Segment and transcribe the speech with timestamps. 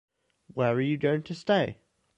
[0.55, 1.77] Where are you going to stay?